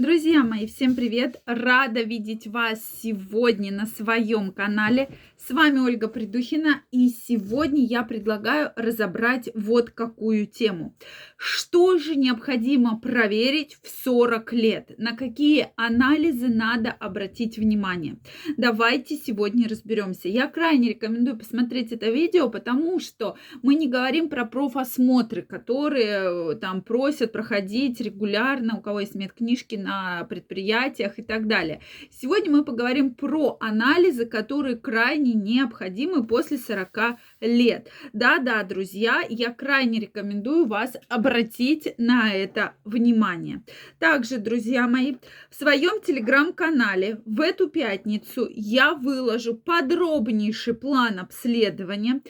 [0.00, 1.42] Друзья мои, всем привет!
[1.44, 5.10] Рада видеть вас сегодня на своем канале.
[5.36, 10.94] С вами Ольга Придухина, и сегодня я предлагаю разобрать вот какую тему.
[11.36, 14.92] Что же необходимо проверить в 40 лет?
[14.96, 18.16] На какие анализы надо обратить внимание?
[18.56, 20.28] Давайте сегодня разберемся.
[20.28, 26.56] Я крайне рекомендую посмотреть это видео, потому что мы не говорим про профосмотры, которые э,
[26.56, 29.89] там просят проходить регулярно, у кого есть медкнижки на
[30.28, 31.80] предприятиях и так далее.
[32.10, 37.88] Сегодня мы поговорим про анализы, которые крайне необходимы после 40 лет.
[38.12, 43.62] Да-да, друзья, я крайне рекомендую вас обратить на это внимание.
[43.98, 45.16] Также, друзья мои,
[45.50, 52.20] в своем телеграм-канале в эту пятницу я выложу подробнейший план обследования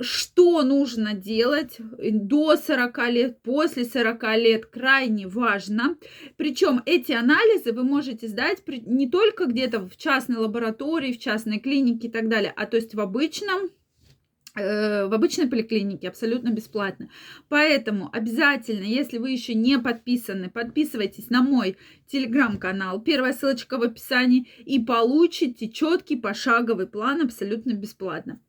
[0.00, 5.96] что нужно делать до 40 лет, после 40 лет, крайне важно.
[6.36, 12.08] Причем эти анализы вы можете сдать не только где-то в частной лаборатории, в частной клинике
[12.08, 13.70] и так далее, а то есть в обычном
[14.54, 17.10] э, в обычной поликлинике абсолютно бесплатно.
[17.48, 21.76] Поэтому обязательно, если вы еще не подписаны, подписывайтесь на мой
[22.06, 23.00] телеграм-канал.
[23.00, 24.48] Первая ссылочка в описании.
[24.64, 28.40] И получите четкий пошаговый план абсолютно бесплатно.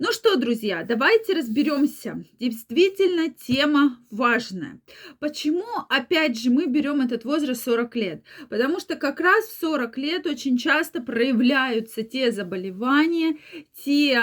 [0.00, 2.24] Ну что, друзья, давайте разберемся.
[2.40, 4.80] Действительно, тема важная.
[5.20, 8.24] Почему, опять же, мы берем этот возраст 40 лет?
[8.48, 13.38] Потому что как раз в 40 лет очень часто проявляются те заболевания,
[13.84, 14.20] те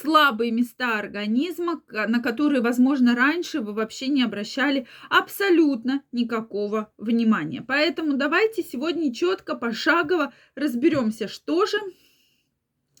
[0.00, 7.60] слабые места организма, на которые, возможно, раньше вы вообще не обращали абсолютно никакого внимания.
[7.60, 11.76] Поэтому давайте сегодня четко, пошагово разберемся, что же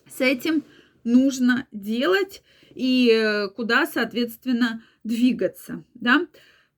[0.06, 0.62] с этим
[1.08, 2.42] нужно делать
[2.74, 6.26] и э, куда, соответственно, двигаться, да.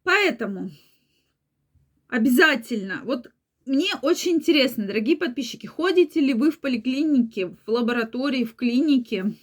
[0.03, 0.71] Поэтому
[2.09, 3.31] обязательно, вот
[3.67, 9.35] мне очень интересно, дорогие подписчики, ходите ли вы в поликлинике, в лаборатории, в клинике,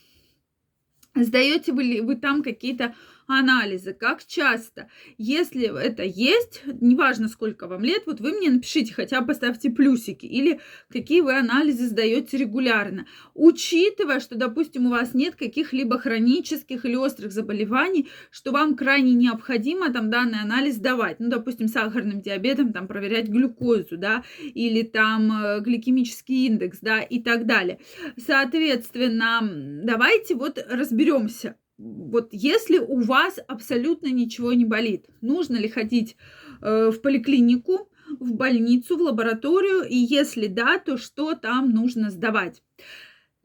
[1.16, 2.96] сдаете ли вы там какие-то
[3.28, 4.90] анализы, как часто.
[5.18, 10.26] Если это есть, неважно сколько вам лет, вот вы мне напишите, хотя бы поставьте плюсики,
[10.26, 10.60] или
[10.92, 13.06] какие вы анализы сдаете регулярно.
[13.34, 19.92] Учитывая, что, допустим, у вас нет каких-либо хронических или острых заболеваний, что вам крайне необходимо
[19.92, 21.20] там данный анализ сдавать.
[21.20, 27.22] Ну, допустим, сахарным диабетом там проверять глюкозу, да, или там э, гликемический индекс, да, и
[27.22, 27.80] так далее.
[28.18, 29.42] Соответственно,
[29.84, 36.16] давайте вот разберемся, вот если у вас абсолютно ничего не болит, нужно ли ходить
[36.62, 37.90] э, в поликлинику,
[38.20, 42.64] в больницу, в лабораторию, и если да, то что там нужно сдавать.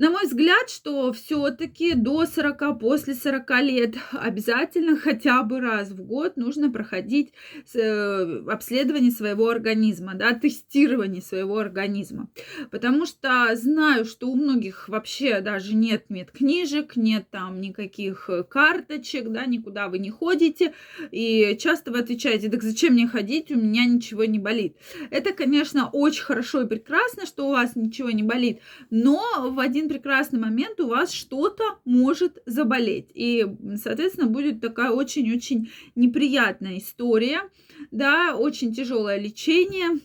[0.02, 6.02] На мой взгляд, что все-таки до 40, после 40 лет обязательно хотя бы раз в
[6.02, 7.32] год нужно проходить
[7.72, 12.28] э, обследование своего организма, да, тестирование своего организма.
[12.72, 19.46] Потому что знаю, что у многих вообще даже нет медкнижек, нет там никаких карточек, да,
[19.46, 20.74] никуда вы не ходите.
[21.12, 24.76] И часто вы отвечаете, так зачем мне ходить, у меня ничего не болит.
[25.10, 28.58] Это, конечно, очень хорошо и прекрасно, что у вас ничего не болит,
[28.90, 33.10] но в один прекрасный момент у вас что-то может заболеть.
[33.12, 37.42] И, соответственно, будет такая очень-очень неприятная история,
[37.90, 40.00] да, очень тяжелое лечение,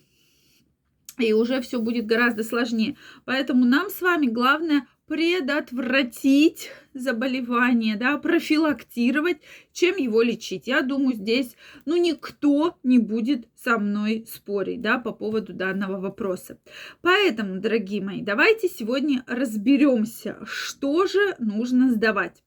[1.17, 2.97] и уже все будет гораздо сложнее.
[3.23, 6.69] Поэтому нам с вами главное предотвратить
[7.01, 9.37] заболевание, да, профилактировать,
[9.71, 10.67] чем его лечить.
[10.67, 16.59] Я думаю, здесь, ну, никто не будет со мной спорить, да, по поводу данного вопроса.
[17.01, 22.43] Поэтому, дорогие мои, давайте сегодня разберемся, что же нужно сдавать.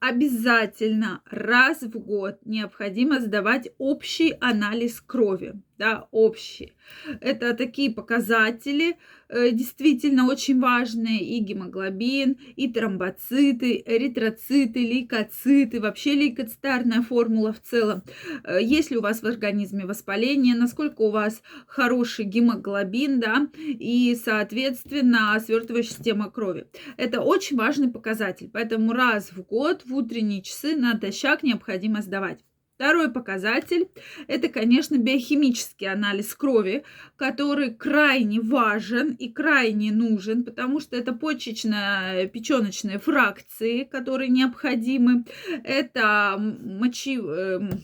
[0.00, 6.72] Обязательно раз в год необходимо сдавать общий анализ крови, да, общий.
[7.20, 8.96] Это такие показатели,
[9.28, 18.02] э, действительно очень важные, и гемоглобин, и тромбоциты, эритроциты, лейкоциты, вообще лейкоцитарная формула в целом.
[18.44, 24.16] Э, есть ли у вас в организме воспаление, насколько у вас хороший гемоглобин, да, и,
[24.22, 26.66] соответственно, свертывающая система крови.
[26.96, 32.40] Это очень важный показатель, поэтому раз в год в утренние часы натощак необходимо сдавать.
[32.80, 33.90] Второй показатель–
[34.26, 36.82] это, конечно, биохимический анализ крови,
[37.16, 45.26] который крайне важен и крайне нужен, потому что это почечно-печеночные фракции, которые необходимы.
[45.62, 47.82] Это мочи, эм,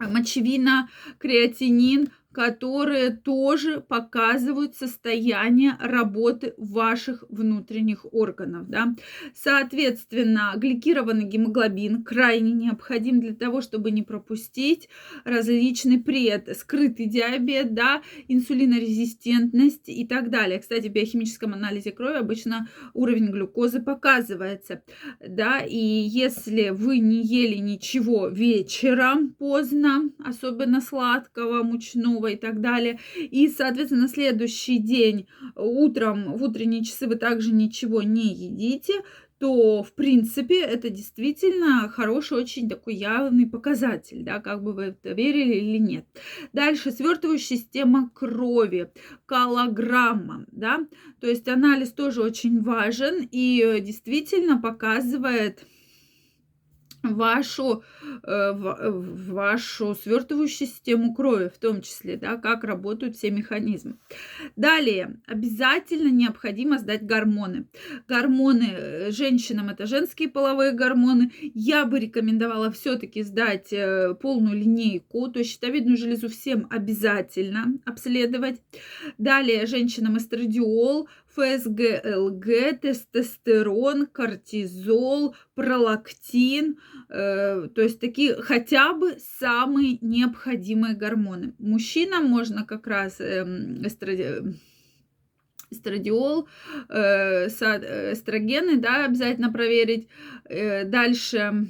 [0.00, 8.68] мочевина, креатинин, которые тоже показывают состояние работы ваших внутренних органов.
[8.68, 8.94] Да?
[9.34, 14.88] Соответственно, гликированный гемоглобин крайне необходим для того, чтобы не пропустить
[15.24, 20.60] различный пред, скрытый диабет, да, инсулинорезистентность и так далее.
[20.60, 24.82] Кстати, в биохимическом анализе крови обычно уровень глюкозы показывается.
[25.26, 25.60] Да?
[25.60, 32.98] И если вы не ели ничего вечером поздно, особенно сладкого, мучного, снова и так далее.
[33.16, 35.26] И, соответственно, на следующий день
[35.56, 39.02] утром, в утренние часы вы также ничего не едите,
[39.38, 45.12] то, в принципе, это действительно хороший, очень такой явный показатель, да, как бы вы это
[45.12, 46.04] верили или нет.
[46.52, 48.90] Дальше, свертывающая система крови,
[49.24, 50.80] калограмма, да,
[51.20, 55.64] то есть анализ тоже очень важен и действительно показывает,
[57.02, 57.82] вашу,
[58.22, 63.96] э, вашу свертывающую систему крови, в том числе, да, как работают все механизмы.
[64.56, 67.66] Далее, обязательно необходимо сдать гормоны.
[68.08, 71.32] Гормоны э, женщинам это женские половые гормоны.
[71.54, 78.60] Я бы рекомендовала все-таки сдать э, полную линейку, то есть щитовидную железу всем обязательно обследовать.
[79.18, 86.78] Далее, женщинам эстрадиол, ФСГ-ЛГ, тестостерон, кортизол, пролактин,
[87.08, 91.54] э, то есть такие хотя бы самые необходимые гормоны.
[91.58, 93.44] Мужчинам можно как раз э,
[93.84, 94.58] эстради
[95.70, 96.48] эстрадиол,
[96.88, 100.08] э, эстрогены, да, обязательно проверить.
[100.44, 101.68] Э, дальше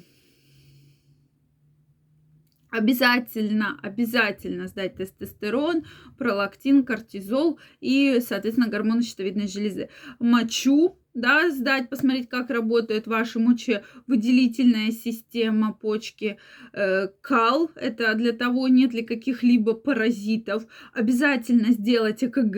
[2.70, 5.84] обязательно, обязательно сдать тестостерон,
[6.18, 9.88] пролактин, кортизол и, соответственно, гормоны щитовидной железы.
[10.18, 16.38] Мочу, да, сдать, посмотреть, как работает ваша мочевыделительная система почки.
[16.72, 20.64] Э, кал, это для того, нет ли каких-либо паразитов.
[20.92, 22.56] Обязательно сделать ЭКГ.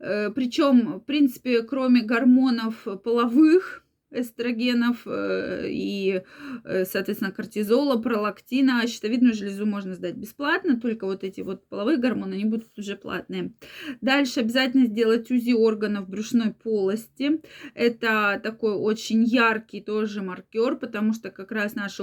[0.00, 6.22] Э, Причем, в принципе, кроме гормонов половых, эстрогенов э, и,
[6.64, 8.86] э, соответственно, кортизола, пролактина.
[8.86, 13.52] Щитовидную железу можно сдать бесплатно, только вот эти вот половые гормоны, они будут уже платные.
[14.00, 17.40] Дальше обязательно сделать УЗИ органов брюшной полости.
[17.74, 22.02] Это такой очень яркий тоже маркер, потому что как раз наши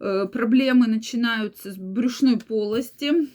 [0.00, 3.28] э, проблемы начинаются с брюшной полости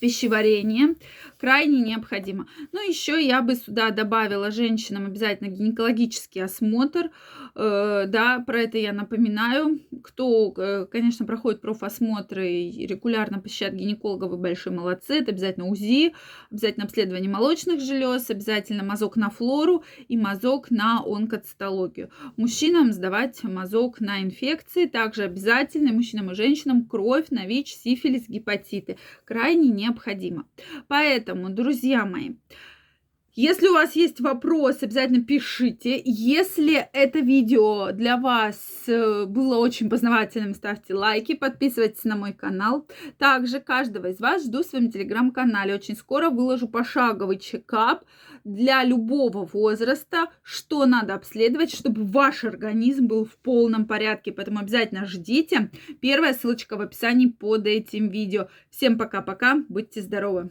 [0.00, 0.96] с пищеварения
[1.40, 2.46] крайне необходимо.
[2.72, 7.10] Ну, еще я бы сюда добавила женщинам обязательно гинекологический осмотр.
[7.54, 9.80] Э, да, про это я напоминаю.
[10.02, 15.14] Кто, э, конечно, проходит профосмотры и регулярно посещает гинеколога, вы большие молодцы.
[15.14, 16.12] Это обязательно УЗИ,
[16.50, 22.10] обязательно обследование молочных желез, обязательно мазок на флору и мазок на онкоцитологию.
[22.36, 24.86] Мужчинам сдавать мазок на инфекции.
[24.86, 28.98] Также обязательно мужчинам и женщинам кровь на ВИЧ, сифилис, гепатиты.
[29.24, 30.46] Крайне необходимо.
[30.88, 32.36] Поэтому друзья мои,
[33.34, 36.00] если у вас есть вопросы, обязательно пишите.
[36.04, 42.88] Если это видео для вас э, было очень познавательным, ставьте лайки, подписывайтесь на мой канал.
[43.18, 45.74] Также каждого из вас жду в своем телеграм-канале.
[45.74, 48.04] Очень скоро выложу пошаговый чекап
[48.42, 54.32] для любого возраста, что надо обследовать, чтобы ваш организм был в полном порядке.
[54.32, 55.70] Поэтому обязательно ждите.
[56.00, 58.48] Первая ссылочка в описании под этим видео.
[58.70, 60.50] Всем пока-пока, будьте здоровы!